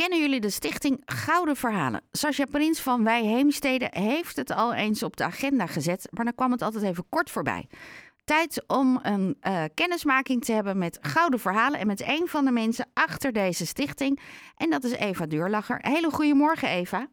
Kennen 0.00 0.20
jullie 0.20 0.40
de 0.40 0.50
stichting 0.50 1.02
Gouden 1.04 1.56
Verhalen? 1.56 2.02
Sascha 2.10 2.44
Prins 2.44 2.80
van 2.80 3.04
Wij 3.04 3.24
Heemstede 3.24 3.88
heeft 3.90 4.36
het 4.36 4.50
al 4.50 4.74
eens 4.74 5.02
op 5.02 5.16
de 5.16 5.24
agenda 5.24 5.66
gezet, 5.66 6.08
maar 6.10 6.24
dan 6.24 6.34
kwam 6.34 6.50
het 6.50 6.62
altijd 6.62 6.84
even 6.84 7.08
kort 7.08 7.30
voorbij. 7.30 7.68
Tijd 8.24 8.64
om 8.66 9.00
een 9.02 9.36
uh, 9.42 9.64
kennismaking 9.74 10.44
te 10.44 10.52
hebben 10.52 10.78
met 10.78 10.98
Gouden 11.00 11.40
Verhalen 11.40 11.80
en 11.80 11.86
met 11.86 12.00
een 12.00 12.28
van 12.28 12.44
de 12.44 12.50
mensen 12.50 12.90
achter 12.94 13.32
deze 13.32 13.66
stichting. 13.66 14.20
En 14.56 14.70
dat 14.70 14.84
is 14.84 14.92
Eva 14.92 15.26
Deurlacher. 15.26 15.78
Hele 15.80 16.10
goedemorgen, 16.10 16.68
Eva. 16.68 17.06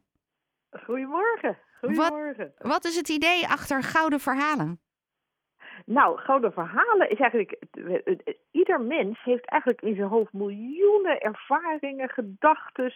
Goedemorgen. 0.84 1.58
Goedemorgen. 1.80 2.54
Wat, 2.58 2.72
wat 2.72 2.86
is 2.86 2.96
het 2.96 3.10
idee 3.10 3.48
achter 3.48 3.84
Gouden 3.84 4.20
Verhalen? 4.20 4.80
Nou, 5.90 6.18
gouden 6.18 6.54
verhalen 6.54 7.10
is 7.10 7.20
eigenlijk. 7.20 7.60
Ieder 8.52 8.82
mens 8.82 9.24
heeft 9.24 9.46
eigenlijk 9.46 9.82
in 9.82 9.96
zijn 9.96 10.08
hoofd 10.08 10.34
miljoenen 10.34 11.20
ervaringen, 11.20 12.10
gedachten, 12.10 12.94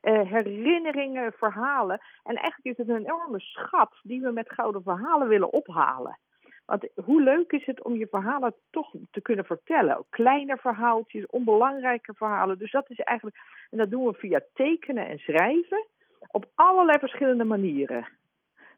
eh, 0.00 0.30
herinneringen, 0.30 1.32
verhalen. 1.32 2.00
En 2.22 2.36
eigenlijk 2.36 2.64
is 2.64 2.86
het 2.86 2.88
een 2.88 3.04
enorme 3.04 3.40
schat 3.40 3.92
die 4.02 4.20
we 4.20 4.30
met 4.30 4.52
gouden 4.52 4.82
verhalen 4.82 5.28
willen 5.28 5.52
ophalen. 5.52 6.18
Want 6.66 6.88
hoe 7.04 7.22
leuk 7.22 7.52
is 7.52 7.66
het 7.66 7.84
om 7.84 7.94
je 7.94 8.06
verhalen 8.10 8.54
toch 8.70 8.94
te 9.10 9.20
kunnen 9.20 9.44
vertellen? 9.44 10.04
Kleine 10.10 10.56
verhaaltjes, 10.56 11.26
onbelangrijke 11.26 12.14
verhalen. 12.14 12.58
Dus 12.58 12.70
dat 12.70 12.90
is 12.90 12.98
eigenlijk. 12.98 13.36
En 13.70 13.78
dat 13.78 13.90
doen 13.90 14.04
we 14.04 14.12
via 14.12 14.40
tekenen 14.54 15.08
en 15.08 15.18
schrijven 15.18 15.86
op 16.30 16.50
allerlei 16.54 16.98
verschillende 16.98 17.44
manieren. 17.44 18.08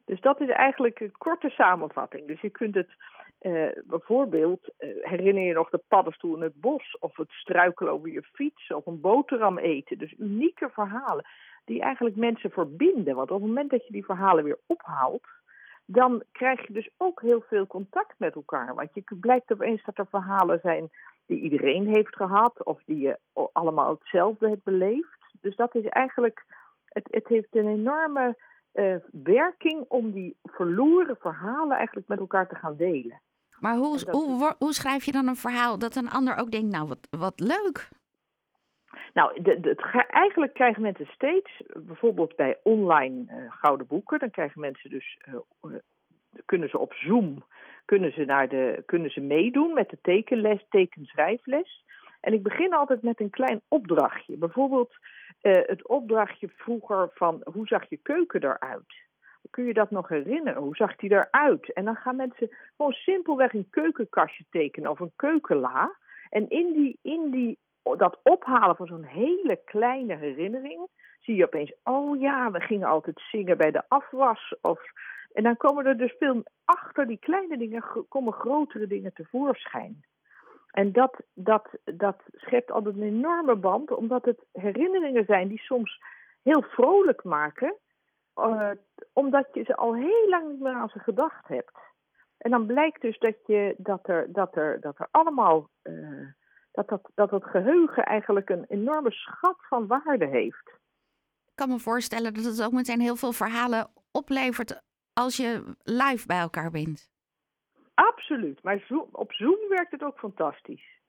Dus 0.05 0.21
dat 0.21 0.41
is 0.41 0.49
eigenlijk 0.49 0.99
een 0.99 1.17
korte 1.17 1.49
samenvatting. 1.49 2.27
Dus 2.27 2.41
je 2.41 2.49
kunt 2.49 2.75
het 2.75 2.89
uh, 3.41 3.67
bijvoorbeeld, 3.83 4.69
uh, 4.79 4.89
herinner 5.05 5.43
je 5.43 5.53
nog 5.53 5.69
de 5.69 5.83
paddenstoel 5.87 6.35
in 6.35 6.41
het 6.41 6.61
bos, 6.61 6.97
of 6.99 7.17
het 7.17 7.31
struikelen 7.31 7.93
over 7.93 8.09
je 8.09 8.23
fiets, 8.23 8.71
of 8.71 8.85
een 8.85 9.01
boterham 9.01 9.57
eten. 9.57 9.97
Dus 9.97 10.13
unieke 10.17 10.69
verhalen 10.69 11.25
die 11.65 11.81
eigenlijk 11.81 12.15
mensen 12.15 12.51
verbinden. 12.51 13.15
Want 13.15 13.31
op 13.31 13.39
het 13.39 13.47
moment 13.47 13.69
dat 13.69 13.85
je 13.87 13.93
die 13.93 14.05
verhalen 14.05 14.43
weer 14.43 14.59
ophaalt, 14.65 15.27
dan 15.85 16.23
krijg 16.31 16.67
je 16.67 16.73
dus 16.73 16.89
ook 16.97 17.21
heel 17.21 17.43
veel 17.47 17.67
contact 17.67 18.13
met 18.17 18.35
elkaar. 18.35 18.75
Want 18.75 18.89
je 18.93 19.03
blijkt 19.19 19.51
opeens 19.51 19.83
dat 19.83 19.97
er 19.97 20.07
verhalen 20.09 20.59
zijn 20.59 20.89
die 21.25 21.39
iedereen 21.39 21.87
heeft 21.87 22.15
gehad, 22.15 22.63
of 22.63 22.81
die 22.85 22.99
je 22.99 23.19
allemaal 23.51 23.89
hetzelfde 23.89 24.49
hebt 24.49 24.63
beleefd. 24.63 25.17
Dus 25.41 25.55
dat 25.55 25.75
is 25.75 25.85
eigenlijk, 25.85 26.45
het, 26.85 27.07
het 27.11 27.27
heeft 27.27 27.55
een 27.55 27.67
enorme 27.67 28.37
uh, 28.73 28.95
werking 29.11 29.85
om 29.87 30.11
die 30.11 30.37
verloren 30.43 31.17
verhalen 31.19 31.77
eigenlijk 31.77 32.07
met 32.07 32.19
elkaar 32.19 32.47
te 32.47 32.55
gaan 32.55 32.75
delen. 32.75 33.21
Maar 33.59 33.75
hoe, 33.75 33.99
hoe, 34.11 34.55
hoe 34.57 34.73
schrijf 34.73 35.05
je 35.05 35.11
dan 35.11 35.27
een 35.27 35.35
verhaal 35.35 35.79
dat 35.79 35.95
een 35.95 36.09
ander 36.09 36.37
ook 36.37 36.51
denkt, 36.51 36.71
nou 36.71 36.87
wat, 36.87 37.07
wat 37.09 37.39
leuk? 37.39 37.89
Nou, 39.13 39.41
de, 39.41 39.59
de, 39.59 40.05
eigenlijk 40.09 40.53
krijgen 40.53 40.81
mensen 40.81 41.05
steeds, 41.05 41.61
bijvoorbeeld 41.75 42.35
bij 42.35 42.59
online 42.63 43.25
uh, 43.27 43.51
gouden 43.51 43.87
boeken, 43.87 44.19
dan 44.19 44.29
krijgen 44.29 44.61
mensen 44.61 44.89
dus, 44.89 45.17
uh, 45.27 45.73
kunnen 46.45 46.69
ze 46.69 46.77
op 46.77 46.93
Zoom, 46.93 47.43
kunnen 47.85 48.11
ze, 48.11 48.25
naar 48.25 48.49
de, 48.49 48.83
kunnen 48.85 49.11
ze 49.11 49.21
meedoen 49.21 49.73
met 49.73 49.89
de 49.89 49.97
tekenles, 50.01 50.65
tekenschrijfles. 50.69 51.85
En 52.19 52.33
ik 52.33 52.43
begin 52.43 52.73
altijd 52.73 53.01
met 53.01 53.19
een 53.19 53.29
klein 53.29 53.61
opdrachtje. 53.67 54.37
Bijvoorbeeld 54.37 54.93
uh, 55.41 55.53
het 55.65 55.87
opdrachtje 55.87 56.49
vroeger 56.55 57.09
van 57.13 57.41
hoe 57.53 57.67
zag 57.67 57.89
je 57.89 57.97
keuken 57.97 58.43
eruit? 58.43 59.05
Kun 59.49 59.65
je 59.65 59.73
dat 59.73 59.91
nog 59.91 60.07
herinneren? 60.07 60.61
Hoe 60.61 60.75
zag 60.75 60.95
die 60.95 61.11
eruit? 61.11 61.73
En 61.73 61.85
dan 61.85 61.95
gaan 61.95 62.15
mensen 62.15 62.49
gewoon 62.77 62.91
simpelweg 62.91 63.53
een 63.53 63.67
keukenkastje 63.69 64.45
tekenen 64.49 64.91
of 64.91 64.99
een 64.99 65.11
keukenla. 65.15 65.95
En 66.29 66.49
in, 66.49 66.73
die, 66.73 66.99
in 67.01 67.31
die, 67.31 67.57
dat 67.97 68.19
ophalen 68.23 68.75
van 68.75 68.87
zo'n 68.87 69.03
hele 69.03 69.61
kleine 69.65 70.15
herinnering 70.15 70.87
zie 71.19 71.35
je 71.35 71.45
opeens, 71.45 71.73
oh 71.83 72.19
ja, 72.19 72.51
we 72.51 72.59
gingen 72.59 72.87
altijd 72.87 73.21
zingen 73.31 73.57
bij 73.57 73.71
de 73.71 73.83
afwas. 73.87 74.55
Of, 74.61 74.81
en 75.33 75.43
dan 75.43 75.57
komen 75.57 75.85
er 75.85 75.97
dus 75.97 76.15
veel 76.19 76.43
achter 76.65 77.07
die 77.07 77.19
kleine 77.19 77.57
dingen, 77.57 77.83
komen 78.09 78.33
grotere 78.33 78.87
dingen 78.87 79.13
tevoorschijn. 79.13 80.03
En 80.71 80.91
dat, 80.91 81.21
dat, 81.33 81.67
dat 81.83 82.17
schept 82.31 82.71
altijd 82.71 82.95
een 82.95 83.03
enorme 83.03 83.55
band, 83.55 83.91
omdat 83.91 84.25
het 84.25 84.45
herinneringen 84.51 85.25
zijn 85.25 85.47
die 85.47 85.59
soms 85.59 86.01
heel 86.41 86.61
vrolijk 86.61 87.23
maken, 87.23 87.75
uh, 88.35 88.69
omdat 89.13 89.47
je 89.53 89.63
ze 89.63 89.75
al 89.75 89.95
heel 89.95 90.29
lang 90.29 90.49
niet 90.49 90.59
meer 90.59 90.73
aan 90.73 90.89
ze 90.89 90.99
gedacht 90.99 91.47
hebt. 91.47 91.71
En 92.37 92.51
dan 92.51 92.65
blijkt 92.65 93.01
dus 93.01 93.19
dat, 93.19 93.35
je, 93.45 93.75
dat, 93.77 94.07
er, 94.07 94.31
dat, 94.31 94.55
er, 94.55 94.79
dat 94.81 94.99
er 94.99 95.07
allemaal. 95.11 95.69
Uh, 95.83 96.27
dat, 96.71 96.87
dat, 96.87 97.09
dat 97.15 97.31
het 97.31 97.43
geheugen 97.43 98.05
eigenlijk 98.05 98.49
een 98.49 98.65
enorme 98.67 99.11
schat 99.11 99.57
van 99.59 99.87
waarde 99.87 100.25
heeft. 100.25 100.67
Ik 101.45 101.55
kan 101.55 101.69
me 101.69 101.79
voorstellen 101.79 102.33
dat 102.33 102.43
het 102.43 102.63
ook 102.63 102.71
meteen 102.71 102.99
heel 102.99 103.15
veel 103.15 103.31
verhalen 103.31 103.89
oplevert 104.11 104.81
als 105.13 105.37
je 105.37 105.75
live 105.83 106.27
bij 106.27 106.39
elkaar 106.39 106.71
bent. 106.71 107.09
Absoluut, 107.97 108.63
maar 108.63 108.83
op 109.11 109.33
Zoom 109.33 109.57
werkt 109.69 109.91
het 109.91 110.03
ook 110.03 110.19
fantastisch. 110.19 110.99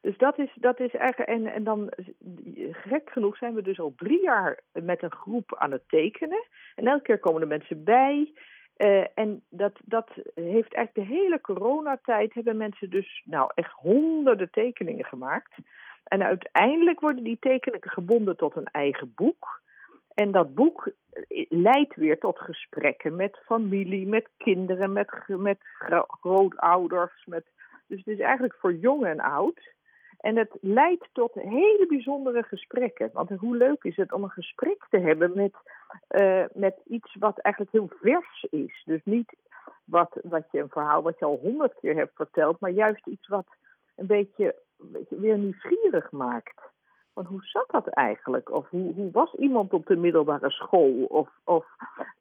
Dus 0.00 0.18
dat 0.18 0.38
is, 0.38 0.50
dat 0.54 0.80
is 0.80 0.94
eigenlijk. 0.94 1.30
En, 1.30 1.46
en 1.46 1.64
dan, 1.64 1.92
gek 2.70 3.10
genoeg, 3.10 3.36
zijn 3.36 3.54
we 3.54 3.62
dus 3.62 3.80
al 3.80 3.92
drie 3.96 4.22
jaar 4.22 4.60
met 4.72 5.02
een 5.02 5.12
groep 5.12 5.54
aan 5.56 5.72
het 5.72 5.88
tekenen. 5.88 6.46
En 6.74 6.86
elke 6.86 7.02
keer 7.02 7.18
komen 7.18 7.40
er 7.40 7.48
mensen 7.48 7.84
bij. 7.84 8.32
Uh, 8.76 9.04
en 9.14 9.42
dat, 9.48 9.72
dat 9.84 10.08
heeft 10.34 10.74
eigenlijk 10.74 10.94
de 10.94 11.14
hele 11.14 11.40
coronatijd 11.40 12.34
hebben 12.34 12.56
mensen 12.56 12.90
dus 12.90 13.22
nou 13.24 13.50
echt 13.54 13.72
honderden 13.72 14.50
tekeningen 14.50 15.04
gemaakt. 15.04 15.54
En 16.04 16.22
uiteindelijk 16.22 17.00
worden 17.00 17.24
die 17.24 17.38
tekeningen 17.40 17.90
gebonden 17.90 18.36
tot 18.36 18.56
een 18.56 18.68
eigen 18.72 19.12
boek. 19.14 19.62
En 20.14 20.30
dat 20.32 20.54
boek 20.54 20.92
leidt 21.48 21.94
weer 21.94 22.18
tot 22.18 22.38
gesprekken 22.38 23.16
met 23.16 23.38
familie, 23.44 24.06
met 24.06 24.28
kinderen, 24.36 24.92
met, 24.92 25.10
met 25.26 25.58
grootouders. 26.20 27.24
Met, 27.26 27.44
dus 27.86 27.98
het 27.98 28.06
is 28.06 28.20
eigenlijk 28.20 28.54
voor 28.54 28.74
jong 28.74 29.04
en 29.04 29.20
oud. 29.20 29.76
En 30.18 30.36
het 30.36 30.50
leidt 30.60 31.08
tot 31.12 31.34
hele 31.34 31.86
bijzondere 31.88 32.42
gesprekken. 32.42 33.10
Want 33.12 33.30
hoe 33.30 33.56
leuk 33.56 33.84
is 33.84 33.96
het 33.96 34.12
om 34.12 34.22
een 34.22 34.30
gesprek 34.30 34.86
te 34.90 34.98
hebben 34.98 35.32
met, 35.34 35.54
uh, 36.08 36.44
met 36.52 36.80
iets 36.86 37.14
wat 37.14 37.38
eigenlijk 37.38 37.74
heel 37.74 37.90
vers 38.00 38.46
is. 38.50 38.82
Dus 38.84 39.00
niet 39.04 39.36
wat, 39.84 40.18
wat 40.22 40.44
je 40.50 40.58
een 40.58 40.68
verhaal 40.68 41.02
wat 41.02 41.18
je 41.18 41.24
al 41.24 41.38
honderd 41.42 41.74
keer 41.80 41.94
hebt 41.94 42.14
verteld, 42.14 42.60
maar 42.60 42.70
juist 42.70 43.06
iets 43.06 43.28
wat 43.28 43.46
een 43.96 44.06
beetje, 44.06 44.54
weer 45.08 45.38
nieuwsgierig 45.38 46.10
maakt. 46.10 46.67
Hoe 47.26 47.44
zat 47.44 47.68
dat 47.70 47.88
eigenlijk? 47.88 48.50
Of 48.50 48.68
hoe, 48.68 48.94
hoe 48.94 49.10
was 49.10 49.34
iemand 49.34 49.72
op 49.72 49.86
de 49.86 49.96
middelbare 49.96 50.50
school? 50.50 51.04
Of, 51.04 51.28
of 51.44 51.66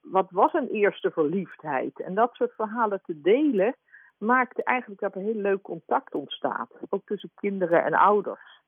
wat 0.02 0.28
was 0.30 0.54
een 0.54 0.70
eerste 0.70 1.12
verliefdheid? 1.12 2.00
En 2.00 2.16
dat 2.16 2.34
soort 2.34 2.54
verhalen 2.56 3.02
te 3.06 3.22
delen, 3.22 3.76
maakt 4.18 4.64
eigenlijk 4.64 5.02
dat 5.02 5.16
er 5.16 5.22
heel 5.22 5.42
leuk 5.42 5.62
contact 5.62 6.14
ontstaat. 6.14 6.70
Ook 6.90 7.06
tussen 7.06 7.32
kinderen 7.36 7.84
en 7.84 7.94
ouders. 7.94 8.62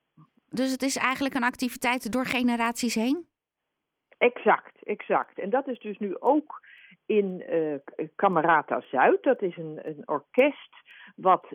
Dus 0.50 0.70
het 0.70 0.82
is 0.82 0.96
eigenlijk 0.96 1.34
een 1.34 1.44
activiteit 1.44 2.12
door 2.12 2.26
generaties 2.26 2.94
heen? 2.94 3.26
Exact, 4.18 4.82
exact. 4.82 5.38
En 5.38 5.50
dat 5.50 5.68
is 5.68 5.78
dus 5.78 5.98
nu 5.98 6.16
ook 6.18 6.60
in 7.10 7.42
uh, 7.50 7.74
Camerata 8.16 8.80
Zuid. 8.90 9.22
Dat 9.22 9.42
is 9.42 9.56
een, 9.56 9.78
een 9.82 10.02
orkest 10.04 10.74
wat 11.16 11.46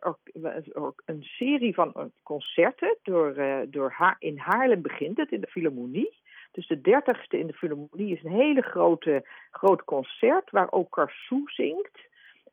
or, 0.00 0.94
een 1.04 1.22
serie 1.22 1.74
van 1.74 2.12
concerten 2.22 2.96
door, 3.02 3.38
uh, 3.38 3.58
door 3.66 3.90
ha 3.90 4.16
in 4.18 4.38
Haarlem 4.38 4.82
begint 4.82 5.16
het 5.16 5.30
in 5.32 5.40
de 5.40 5.46
Philharmonie. 5.46 6.22
Dus 6.52 6.66
de 6.66 6.80
dertigste 6.80 7.38
in 7.38 7.46
de 7.46 7.52
Philharmonie 7.52 8.16
is 8.16 8.24
een 8.24 8.30
hele 8.30 8.62
grote 8.62 9.28
groot 9.50 9.84
concert 9.84 10.50
waar 10.50 10.72
ook 10.72 10.90
Carsou 10.90 11.42
zingt. 11.46 11.98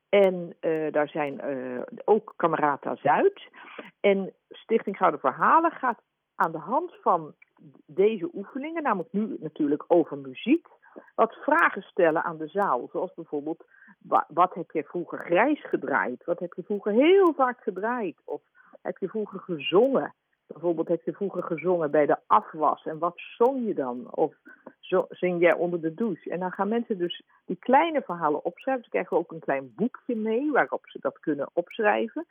En 0.10 0.56
daar 0.92 1.10
zijn 1.10 1.42
ook 2.06 2.34
Camerata 2.38 2.96
Zuid. 2.96 3.42
En 4.00 4.34
Stichting 4.50 4.98
Gouden 4.98 5.20
Verhalen 5.20 5.72
gaat 5.72 6.02
aan 6.36 6.52
de 6.52 6.58
hand 6.58 6.96
van 7.02 7.34
deze 7.86 8.30
oefeningen, 8.34 8.84
namelijk 8.84 9.14
nu 9.14 9.38
natuurlijk 9.40 9.84
over 9.88 10.18
muziek, 10.18 10.68
wat 11.16 11.34
vragen 11.34 11.82
stellen 11.82 12.24
aan 12.24 12.38
de 12.38 12.48
zaal. 12.48 12.90
Zoals 12.92 13.14
bijvoorbeeld, 13.14 13.66
wat 14.28 14.54
heb 14.54 14.72
je 14.72 14.84
vroeger 14.84 15.20
grijs 15.20 15.70
gedraaid? 15.70 16.24
Wat 16.26 16.40
heb 16.40 16.54
je 16.54 16.64
vroeger 16.64 16.92
heel 16.92 17.34
vaak 17.34 17.62
gedraaid? 17.62 18.16
Of 18.24 18.42
heb 18.82 18.98
je 18.98 19.08
vroeger 19.08 19.40
gezongen? 19.40 20.14
Bijvoorbeeld 20.48 20.88
heb 20.88 21.04
je 21.04 21.14
vroeger 21.14 21.44
gezongen 21.44 21.92
bij 21.92 22.06
de 22.06 22.18
afwas 22.28 22.86
en 22.86 23.00
wat 23.00 23.22
zong 23.38 23.68
je 23.68 23.74
dan? 23.74 24.08
Of 24.12 24.36
zing 25.10 25.42
jij 25.42 25.54
onder 25.54 25.82
de 25.82 25.94
douche? 25.94 26.30
En 26.30 26.40
dan 26.40 26.52
gaan 26.52 26.68
mensen 26.68 26.98
dus 26.98 27.24
die 27.46 27.56
kleine 27.56 28.02
verhalen 28.02 28.46
opschrijven. 28.46 28.84
Ze 28.84 28.90
krijgen 28.90 29.18
ook 29.18 29.32
een 29.32 29.40
klein 29.40 29.74
boekje 29.76 30.16
mee 30.16 30.52
waarop 30.52 30.82
ze 30.90 31.00
dat 31.02 31.20
kunnen 31.20 31.50
opschrijven. 31.54 32.26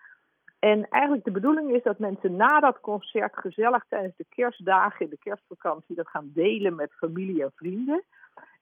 En 0.60 0.88
eigenlijk 0.88 1.24
de 1.24 1.30
bedoeling 1.30 1.74
is 1.74 1.82
dat 1.82 1.98
mensen 1.98 2.36
na 2.36 2.60
dat 2.60 2.80
concert 2.80 3.36
gezellig 3.36 3.84
tijdens 3.88 4.16
de 4.16 4.26
kerstdagen, 4.28 5.10
de 5.10 5.18
kerstvakantie, 5.18 5.96
dat 5.96 6.08
gaan 6.08 6.30
delen 6.34 6.74
met 6.74 6.92
familie 6.92 7.42
en 7.42 7.52
vrienden. 7.54 8.02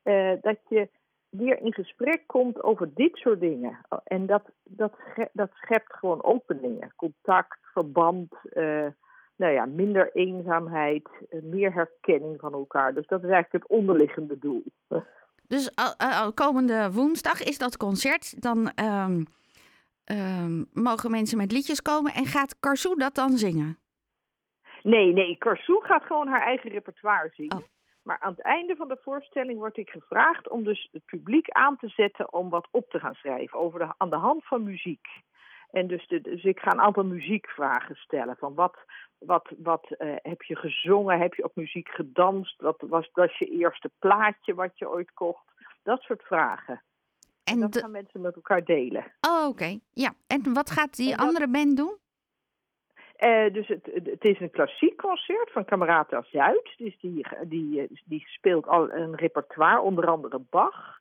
Uh, 0.05 0.33
dat 0.41 0.59
je 0.69 0.89
weer 1.29 1.61
in 1.61 1.73
gesprek 1.73 2.23
komt 2.27 2.63
over 2.63 2.95
dit 2.95 3.17
soort 3.17 3.41
dingen. 3.41 3.79
En 4.05 4.27
dat, 4.27 4.43
dat, 4.65 4.93
dat 5.33 5.51
schept 5.55 5.93
gewoon 5.93 6.25
openingen, 6.25 6.93
contact, 6.97 7.59
verband. 7.63 8.35
Uh, 8.53 8.87
nou 9.37 9.53
ja, 9.53 9.67
minder 9.67 10.11
eenzaamheid, 10.13 11.09
eh, 11.31 11.43
meer 11.43 11.73
herkenning 11.73 12.41
van 12.41 12.53
elkaar. 12.53 12.95
Dus 12.95 13.07
dat 13.07 13.23
is 13.25 13.31
eigenlijk 13.31 13.65
het 13.65 13.79
onderliggende 13.79 14.39
doel. 14.39 14.63
Dus 15.47 15.71
komende 16.35 16.93
woensdag 16.93 17.43
is 17.43 17.59
dat 17.59 17.77
concert. 17.77 18.43
Dan 18.43 18.71
ehm, 18.75 19.23
ehm, 20.09 20.65
mogen 20.73 21.11
mensen 21.11 21.39
met 21.39 21.53
liedjes 21.53 21.83
komen. 21.83 22.13
En 22.13 22.27
gaat 22.27 22.61
Karsu 22.61 22.95
dat 22.95 23.15
dan 23.15 23.31
zingen? 23.31 23.79
Nee, 24.83 25.13
nee, 25.13 25.37
Karsu 25.39 25.81
gaat 25.81 26.05
gewoon 26.05 26.29
haar 26.29 26.43
eigen 26.43 26.71
repertoire 26.71 27.31
zingen. 27.35 27.57
Oh. 27.57 27.65
Maar 28.03 28.19
aan 28.21 28.31
het 28.31 28.43
einde 28.43 28.77
van 28.77 28.89
de 28.89 28.99
voorstelling 29.03 29.59
word 29.59 29.77
ik 29.77 29.91
gevraagd 29.91 30.49
om 30.49 30.65
dus 30.65 30.89
het 30.93 31.05
publiek 31.05 31.51
aan 31.51 31.77
te 31.77 31.89
zetten 31.89 32.33
om 32.33 32.49
wat 32.49 32.69
op 32.71 32.91
te 32.91 32.99
gaan 32.99 33.15
schrijven 33.15 33.59
over 33.59 33.79
de, 33.79 33.95
aan 33.97 34.11
de 34.11 34.17
hand 34.17 34.47
van 34.47 34.63
muziek. 34.63 35.07
En 35.71 35.87
dus, 35.87 36.07
de, 36.07 36.21
dus 36.21 36.45
ik 36.45 36.61
ga 36.61 36.73
een 36.73 36.81
aantal 36.81 37.05
muziekvragen 37.05 37.97
stellen. 37.97 38.37
Van 38.37 38.55
wat, 38.55 38.77
wat, 39.19 39.49
wat 39.59 39.87
uh, 39.99 40.15
heb 40.23 40.43
je 40.43 40.57
gezongen? 40.57 41.19
Heb 41.19 41.35
je 41.35 41.45
op 41.45 41.57
muziek 41.57 41.89
gedanst? 41.89 42.61
Wat 42.61 42.85
was, 42.87 43.11
was 43.13 43.39
je 43.39 43.47
eerste 43.47 43.91
plaatje 43.99 44.55
wat 44.55 44.79
je 44.79 44.89
ooit 44.89 45.13
kocht? 45.13 45.45
Dat 45.83 46.03
soort 46.03 46.23
vragen. 46.23 46.83
En, 47.51 47.61
dat 47.61 47.79
gaan 47.79 47.91
mensen 47.91 48.21
met 48.21 48.35
elkaar 48.35 48.65
delen. 48.65 49.05
Oh, 49.21 49.49
oké. 49.49 49.79
Ja. 49.93 50.13
En 50.27 50.53
wat 50.53 50.71
gaat 50.71 50.97
die 50.97 51.17
andere 51.17 51.49
band 51.49 51.77
doen? 51.77 51.97
Uh, 53.19 53.53
dus 53.53 53.69
het, 53.69 53.91
het 53.93 54.25
is 54.25 54.41
een 54.41 54.51
klassiek 54.51 54.97
concert 54.97 55.53
van 55.53 55.65
Camerata 55.65 56.23
Zuid. 56.31 56.75
Dus 56.77 56.99
die, 57.01 57.27
die, 57.43 57.89
die 58.05 58.25
speelt 58.27 58.67
al 58.67 58.93
een 58.93 59.15
repertoire, 59.17 59.81
onder 59.81 60.07
andere 60.07 60.41
Bach. 60.51 60.99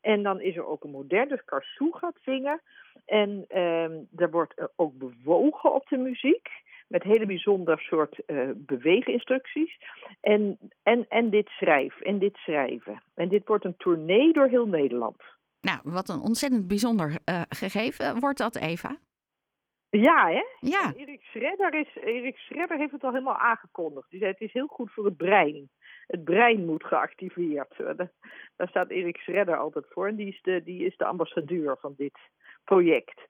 En 0.00 0.22
dan 0.22 0.40
is 0.40 0.56
er 0.56 0.66
ook 0.66 0.84
een 0.84 0.90
modern, 0.90 1.28
dus 1.28 1.44
Carsou 1.44 1.92
gaat 1.92 2.16
zingen. 2.24 2.60
En 3.06 3.44
uh, 3.48 4.20
er 4.20 4.30
wordt 4.30 4.54
ook 4.76 4.98
bewogen 4.98 5.74
op 5.74 5.88
de 5.88 5.96
muziek. 5.96 6.48
Met 6.88 7.02
hele 7.02 7.26
bijzonder 7.26 7.80
soort 7.80 8.22
uh, 8.26 8.50
beweeginstructies. 8.56 9.78
En, 10.20 10.58
en, 10.82 11.06
en 11.08 11.30
dit 11.30 11.48
schrijven. 11.48 12.06
En 12.06 12.18
dit 12.18 12.36
schrijven. 12.36 13.02
En 13.14 13.28
dit 13.28 13.46
wordt 13.46 13.64
een 13.64 13.76
tournee 13.76 14.32
door 14.32 14.46
heel 14.46 14.66
Nederland. 14.66 15.22
Nou, 15.62 15.78
wat 15.82 16.08
een 16.08 16.20
ontzettend 16.20 16.66
bijzonder 16.66 17.08
uh, 17.08 17.42
gegeven 17.48 18.20
wordt 18.20 18.38
dat, 18.38 18.56
Eva. 18.56 18.96
Ja, 19.90 20.28
hè? 20.28 20.44
Ja. 20.60 20.92
Erik 20.96 21.22
Schredder, 21.22 21.74
is, 21.74 21.96
Erik 22.04 22.36
Schredder 22.36 22.78
heeft 22.78 22.92
het 22.92 23.04
al 23.04 23.12
helemaal 23.12 23.38
aangekondigd. 23.38 24.10
Die 24.10 24.18
zei 24.18 24.30
het 24.30 24.40
is 24.40 24.52
heel 24.52 24.66
goed 24.66 24.92
voor 24.92 25.04
het 25.04 25.16
brein. 25.16 25.70
Het 26.06 26.24
brein 26.24 26.64
moet 26.64 26.84
geactiveerd. 26.84 27.76
Daar 28.56 28.68
staat 28.68 28.90
Erik 28.90 29.16
Schredder 29.16 29.56
altijd 29.56 29.84
voor. 29.88 30.08
En 30.08 30.16
die 30.16 30.28
is 30.28 30.42
de, 30.42 30.62
die 30.62 30.86
is 30.86 30.96
de 30.96 31.04
ambassadeur 31.04 31.76
van 31.80 31.94
dit 31.96 32.18
project. 32.64 33.28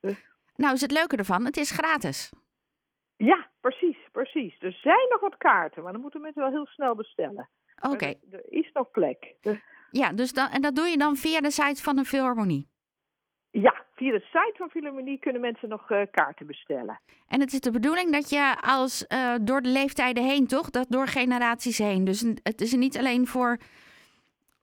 Nou 0.57 0.75
is 0.75 0.81
het 0.81 0.93
leuke 0.93 1.17
ervan, 1.17 1.45
het 1.45 1.57
is 1.57 1.71
gratis. 1.71 2.33
Ja, 3.17 3.51
precies, 3.61 3.99
precies. 4.13 4.57
Er 4.61 4.73
zijn 4.73 5.09
nog 5.09 5.21
wat 5.21 5.37
kaarten, 5.37 5.83
maar 5.83 5.93
dan 5.93 6.01
moeten 6.01 6.21
mensen 6.21 6.43
wel 6.43 6.51
heel 6.51 6.67
snel 6.67 6.95
bestellen. 6.95 7.49
Oké. 7.91 8.15
Er, 8.31 8.43
is 8.49 8.71
nog 8.73 8.91
plek. 8.91 9.35
Ja, 9.93 10.13
dus 10.13 10.33
dan, 10.33 10.49
en 10.49 10.63
dat 10.63 10.77
doe 10.77 10.87
je 10.87 10.97
dan 10.97 11.17
via 11.17 11.41
de 11.41 11.51
site 11.51 11.83
van 11.83 11.97
de 11.97 12.05
Philharmonie? 12.05 12.69
Ja, 13.51 13.85
via 13.95 14.13
de 14.13 14.21
site 14.21 14.55
van 14.55 14.71
Philharmonie 14.71 15.19
kunnen 15.19 15.41
mensen 15.41 15.69
nog 15.69 15.91
uh, 15.91 16.03
kaarten 16.11 16.47
bestellen. 16.47 17.01
En 17.29 17.41
het 17.41 17.53
is 17.53 17.61
de 17.61 17.71
bedoeling 17.71 18.13
dat 18.13 18.31
je 18.31 18.57
als 18.61 19.05
uh, 19.09 19.35
door 19.41 19.61
de 19.63 19.69
leeftijden 19.69 20.25
heen, 20.25 20.47
toch? 20.47 20.71
Dat 20.71 20.87
door 20.89 21.07
generaties 21.07 21.79
heen. 21.79 22.05
Dus 22.05 22.21
het 22.43 22.61
is 22.61 22.75
niet 22.75 22.99
alleen 22.99 23.27
voor 23.27 23.59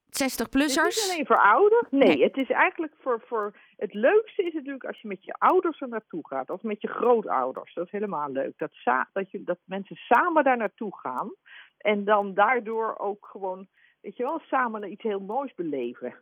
60-plussers? 0.09 0.95
Het 0.95 0.97
is 0.97 1.05
niet 1.05 1.11
alleen 1.11 1.25
voor 1.25 1.41
ouders. 1.41 1.87
Nee, 1.89 2.07
nee, 2.07 2.23
het 2.23 2.37
is 2.37 2.49
eigenlijk 2.49 2.93
voor, 2.99 3.21
voor... 3.27 3.55
Het 3.77 3.93
leukste 3.93 4.43
is 4.43 4.53
natuurlijk 4.53 4.83
als 4.83 5.01
je 5.01 5.07
met 5.07 5.23
je 5.23 5.33
ouders 5.37 5.81
er 5.81 5.87
naartoe 5.87 6.27
gaat. 6.27 6.49
Of 6.49 6.61
met 6.61 6.81
je 6.81 6.87
grootouders. 6.87 7.73
Dat 7.73 7.85
is 7.85 7.91
helemaal 7.91 8.31
leuk. 8.31 8.57
Dat, 8.57 8.71
dat, 9.13 9.31
je, 9.31 9.43
dat 9.43 9.57
mensen 9.65 9.95
samen 9.95 10.43
daar 10.43 10.57
naartoe 10.57 10.97
gaan. 10.97 11.33
En 11.77 12.05
dan 12.05 12.33
daardoor 12.33 12.97
ook 12.97 13.27
gewoon, 13.31 13.67
weet 14.01 14.18
je 14.18 14.24
wel, 14.24 14.40
samen 14.40 14.92
iets 14.92 15.04
heel 15.04 15.19
moois 15.19 15.54
beleven. 15.54 16.16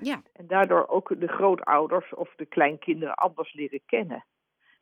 Ja. 0.00 0.22
En 0.32 0.46
daardoor 0.46 0.88
ook 0.88 1.20
de 1.20 1.28
grootouders 1.28 2.14
of 2.14 2.34
de 2.36 2.46
kleinkinderen 2.46 3.14
anders 3.14 3.52
leren 3.52 3.80
kennen. 3.86 4.24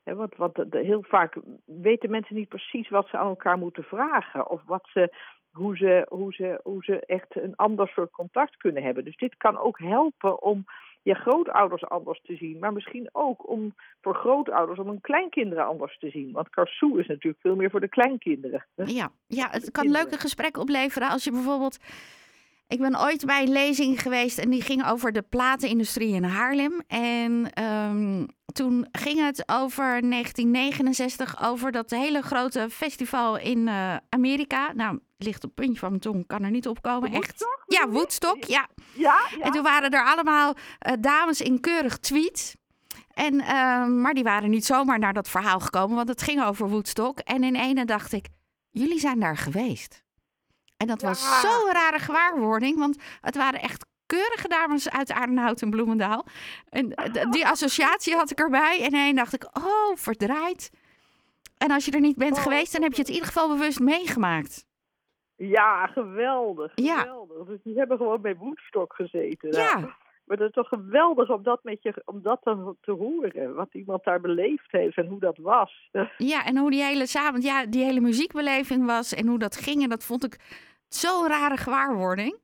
want, 0.05 0.37
want 0.37 0.57
heel 0.71 1.03
vaak 1.03 1.37
weten 1.65 2.11
mensen 2.11 2.35
niet 2.35 2.49
precies 2.49 2.89
wat 2.89 3.09
ze 3.09 3.17
aan 3.17 3.29
elkaar 3.29 3.59
moeten 3.59 3.85
vragen. 3.85 4.51
Of 4.51 4.63
wat 4.67 4.89
ze, 4.93 5.15
hoe, 5.51 5.77
ze, 5.77 6.07
hoe, 6.09 6.33
ze, 6.33 6.61
hoe 6.63 6.85
ze 6.85 7.01
echt 7.01 7.37
een 7.37 7.57
ander 7.57 7.89
soort 7.89 8.11
contact 8.11 8.57
kunnen 8.57 8.83
hebben. 8.83 9.05
Dus 9.05 9.17
dit 9.17 9.37
kan 9.37 9.59
ook 9.59 9.79
helpen 9.79 10.43
om 10.43 10.65
je 11.03 11.15
grootouders 11.15 11.85
anders 11.85 12.21
te 12.23 12.37
zien. 12.37 12.59
Maar 12.59 12.73
misschien 12.73 13.09
ook 13.13 13.49
om 13.49 13.75
voor 14.01 14.15
grootouders 14.15 14.79
om 14.79 14.89
hun 14.89 15.01
kleinkinderen 15.01 15.67
anders 15.67 15.99
te 15.99 16.11
zien. 16.11 16.33
Want 16.33 16.51
Karsoe 16.51 17.01
is 17.01 17.07
natuurlijk 17.07 17.43
veel 17.43 17.57
meer 17.57 17.71
voor 17.71 17.81
de 17.81 17.89
kleinkinderen. 17.89 18.67
Ja, 18.75 19.11
ja 19.27 19.49
het 19.51 19.71
kan 19.71 19.91
leuke 19.91 20.19
gesprekken 20.19 20.63
opleveren 20.63 21.09
als 21.09 21.25
je 21.25 21.31
bijvoorbeeld 21.31 21.79
ik 22.73 22.81
ben 22.81 23.01
ooit 23.01 23.25
bij 23.25 23.43
een 23.43 23.53
lezing 23.53 24.03
geweest 24.03 24.39
en 24.39 24.51
die 24.51 24.63
ging 24.63 24.87
over 24.87 25.13
de 25.13 25.23
platenindustrie 25.23 26.15
in 26.15 26.25
Haarlem. 26.25 26.83
En 26.87 27.63
um, 27.65 28.27
toen 28.53 28.87
ging 28.93 29.25
het 29.27 29.43
over 29.47 29.85
1969, 29.85 31.43
over 31.43 31.73
dat 31.73 31.91
hele 31.91 32.23
grote 32.23 32.67
festival 32.71 33.39
in 33.39 33.59
uh, 33.59 33.97
Amerika. 34.09 34.73
Nou, 34.73 34.99
ligt 35.17 35.45
op 35.45 35.51
het 35.51 35.55
puntje 35.55 35.79
van 35.79 35.89
mijn 35.89 36.01
tong, 36.01 36.27
kan 36.27 36.43
er 36.43 36.51
niet 36.51 36.69
opkomen. 36.69 37.13
Echt. 37.13 37.47
Ja, 37.67 37.89
Woodstock, 37.89 38.45
ja. 38.45 38.69
ja. 38.95 39.21
Ja, 39.39 39.45
En 39.45 39.53
toen 39.53 39.63
waren 39.63 39.91
er 39.91 40.05
allemaal 40.05 40.55
uh, 40.55 40.93
dames 41.01 41.41
in 41.41 41.61
keurig 41.61 41.99
tweet. 41.99 42.57
En, 43.15 43.35
uh, 43.35 43.87
maar 43.87 44.15
die 44.15 44.25
waren 44.25 44.51
niet 44.51 44.65
zomaar 44.65 44.99
naar 44.99 45.13
dat 45.13 45.29
verhaal 45.29 45.61
gekomen, 45.61 45.97
want 45.97 46.09
het 46.09 46.23
ging 46.23 46.45
over 46.45 46.69
Woodstock. 46.69 47.19
En 47.19 47.45
in 47.45 47.57
ene 47.57 47.85
dacht 47.85 48.13
ik, 48.13 48.27
jullie 48.71 48.99
zijn 48.99 49.21
daar 49.21 49.37
geweest. 49.37 50.03
En 50.83 50.89
dat 50.89 51.03
was 51.03 51.41
zo'n 51.41 51.73
rare 51.73 51.99
gewaarwording, 51.99 52.79
want 52.79 53.03
het 53.21 53.37
waren 53.37 53.61
echt 53.61 53.87
keurige 54.07 54.49
dames 54.49 54.91
uit 54.91 55.13
Aardenhout 55.13 55.63
en 55.63 55.71
Bloemendaal. 55.71 56.27
En 56.69 56.89
die 57.31 57.47
associatie 57.47 58.15
had 58.15 58.31
ik 58.31 58.39
erbij. 58.39 58.79
En 58.81 58.87
ineens 58.87 59.17
dacht 59.17 59.35
ik, 59.35 59.45
oh, 59.57 59.97
verdraaid. 59.97 60.71
En 61.59 61.71
als 61.71 61.85
je 61.85 61.91
er 61.91 62.01
niet 62.01 62.17
bent 62.17 62.37
oh. 62.37 62.43
geweest, 62.43 62.73
dan 62.73 62.83
heb 62.83 62.93
je 62.93 62.99
het 62.99 63.09
in 63.09 63.15
ieder 63.15 63.29
geval 63.29 63.49
bewust 63.49 63.81
meegemaakt. 63.81 64.67
Ja, 65.37 65.87
geweldig. 65.87 66.73
geweldig. 66.75 67.39
Ja. 67.39 67.45
Dus 67.53 67.63
die 67.63 67.79
hebben 67.79 67.97
gewoon 67.97 68.21
bij 68.21 68.37
Woodstock 68.37 68.95
gezeten. 68.95 69.53
Ja. 69.53 69.97
Maar 70.25 70.37
het 70.37 70.47
is 70.49 70.53
toch 70.53 70.69
geweldig 70.69 71.31
om 71.31 71.43
dat, 71.43 71.61
met 71.63 71.83
je, 71.83 72.03
om 72.05 72.23
dat 72.23 72.39
te, 72.43 72.75
te 72.81 72.91
horen. 72.91 73.55
Wat 73.55 73.69
iemand 73.75 74.05
daar 74.05 74.21
beleefd 74.21 74.73
heeft 74.73 74.97
en 74.97 75.07
hoe 75.07 75.21
dat 75.21 75.39
was. 75.39 75.91
Ja, 76.19 76.45
en 76.45 76.57
hoe 76.57 76.71
die 76.71 76.83
hele, 76.83 77.07
samen, 77.07 77.41
ja, 77.41 77.67
die 77.67 77.85
hele 77.85 78.01
muziekbeleving 78.01 78.87
was 78.87 79.15
en 79.15 79.27
hoe 79.27 79.39
dat 79.39 79.57
ging. 79.57 79.83
En 79.83 79.89
dat 79.89 80.05
vond 80.05 80.25
ik 80.25 80.37
zo'n 80.95 81.29
rare 81.29 81.57
gewaarwording. 81.57 82.41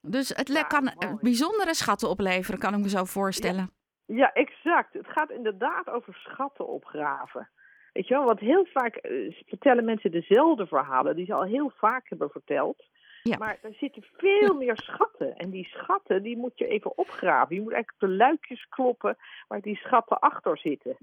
Dus 0.00 0.28
het 0.28 0.66
kan 0.66 0.92
bijzondere 1.20 1.74
schatten 1.74 2.08
opleveren, 2.08 2.58
kan 2.58 2.74
ik 2.74 2.80
me 2.80 2.88
zo 2.88 3.04
voorstellen. 3.04 3.70
Ja, 4.06 4.32
exact. 4.32 4.92
Het 4.92 5.06
gaat 5.06 5.30
inderdaad 5.30 5.90
over 5.90 6.14
schatten 6.14 6.68
opgraven. 6.68 7.48
Weet 7.92 8.08
je 8.08 8.14
wel, 8.14 8.24
want 8.24 8.40
heel 8.40 8.66
vaak 8.72 8.98
uh, 9.02 9.34
vertellen 9.46 9.84
mensen 9.84 10.10
dezelfde 10.10 10.66
verhalen 10.66 11.16
die 11.16 11.26
ze 11.26 11.34
al 11.34 11.44
heel 11.44 11.72
vaak 11.76 12.08
hebben 12.08 12.30
verteld. 12.30 12.84
Ja. 13.22 13.36
Maar 13.38 13.58
er 13.62 13.74
zitten 13.74 14.04
veel 14.16 14.54
meer 14.54 14.76
schatten. 14.76 15.36
En 15.36 15.50
die 15.50 15.64
schatten, 15.64 16.22
die 16.22 16.36
moet 16.36 16.58
je 16.58 16.66
even 16.66 16.98
opgraven. 16.98 17.54
Je 17.54 17.60
moet 17.60 17.72
eigenlijk 17.72 18.02
op 18.02 18.08
de 18.08 18.16
luikjes 18.16 18.68
kloppen 18.68 19.16
waar 19.48 19.60
die 19.60 19.76
schatten 19.76 20.18
achter 20.18 20.58
zitten. 20.58 20.96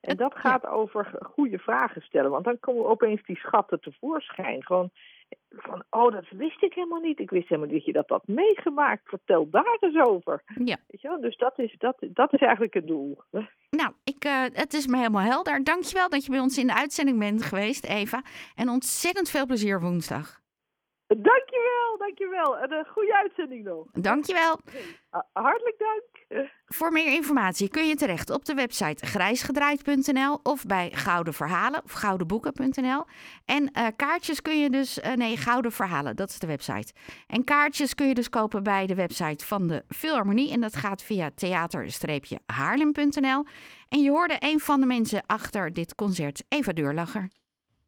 En 0.00 0.16
dat 0.16 0.34
gaat 0.34 0.66
over 0.66 1.18
goede 1.22 1.58
vragen 1.58 2.02
stellen. 2.02 2.30
Want 2.30 2.44
dan 2.44 2.60
komen 2.60 2.86
opeens 2.86 3.22
die 3.22 3.36
schatten 3.36 3.80
tevoorschijn. 3.80 4.64
Gewoon 4.64 4.90
van, 5.48 5.84
oh, 5.90 6.12
dat 6.12 6.24
wist 6.30 6.62
ik 6.62 6.74
helemaal 6.74 7.00
niet. 7.00 7.18
Ik 7.18 7.30
wist 7.30 7.48
helemaal 7.48 7.70
niet 7.70 7.76
dat 7.76 7.86
je 7.86 7.92
dat 7.92 8.08
had 8.08 8.26
meegemaakt. 8.26 9.08
Vertel 9.08 9.50
daar 9.50 9.76
eens 9.80 10.06
over. 10.06 10.42
Ja. 10.64 10.76
Weet 10.86 11.00
je 11.00 11.08
wel? 11.08 11.20
Dus 11.20 11.36
dat 11.36 11.58
is, 11.58 11.74
dat, 11.78 11.96
dat 12.00 12.32
is 12.32 12.40
eigenlijk 12.40 12.74
het 12.74 12.86
doel. 12.86 13.18
Nou, 13.70 13.92
ik, 14.04 14.24
uh, 14.24 14.44
het 14.52 14.74
is 14.74 14.86
me 14.86 14.96
helemaal 14.96 15.22
helder. 15.22 15.64
Dankjewel 15.64 16.08
dat 16.08 16.24
je 16.24 16.30
bij 16.30 16.40
ons 16.40 16.58
in 16.58 16.66
de 16.66 16.74
uitzending 16.74 17.18
bent 17.18 17.42
geweest, 17.42 17.84
Eva. 17.84 18.22
En 18.54 18.68
ontzettend 18.68 19.30
veel 19.30 19.46
plezier 19.46 19.80
woensdag. 19.80 20.42
Dankjewel, 21.06 21.96
dankjewel. 21.98 22.58
En 22.58 22.72
een 22.72 22.86
goede 22.86 23.16
uitzending 23.16 23.64
nog. 23.64 23.86
Dankjewel. 23.92 24.58
Hartelijk 25.32 25.78
dank. 25.78 26.02
Voor 26.76 26.92
meer 26.92 27.12
informatie 27.12 27.68
kun 27.68 27.86
je 27.86 27.94
terecht 27.94 28.30
op 28.30 28.44
de 28.44 28.54
website 28.54 29.06
grijsgedraaid.nl 29.06 30.40
of 30.42 30.64
bij 30.64 30.90
Gouden 30.90 31.34
Verhalen 31.34 31.84
of 31.84 31.92
goudenboeken.nl. 31.92 33.04
En 33.44 33.70
uh, 33.78 33.86
kaartjes 33.96 34.42
kun 34.42 34.60
je 34.60 34.70
dus, 34.70 34.98
uh, 34.98 35.12
nee, 35.12 35.36
Gouden 35.36 35.72
Verhalen, 35.72 36.16
dat 36.16 36.28
is 36.28 36.38
de 36.38 36.46
website. 36.46 36.92
En 37.26 37.44
kaartjes 37.44 37.94
kun 37.94 38.08
je 38.08 38.14
dus 38.14 38.28
kopen 38.28 38.62
bij 38.62 38.86
de 38.86 38.94
website 38.94 39.46
van 39.46 39.66
de 39.66 39.84
Philharmonie 39.88 40.52
en 40.52 40.60
dat 40.60 40.76
gaat 40.76 41.02
via 41.02 41.30
theater-haarlem.nl. 41.34 43.44
En 43.88 44.02
je 44.02 44.10
hoorde 44.10 44.36
een 44.38 44.60
van 44.60 44.80
de 44.80 44.86
mensen 44.86 45.22
achter 45.26 45.72
dit 45.72 45.94
concert, 45.94 46.44
Eva 46.48 46.72
Deurlacher. 46.72 47.28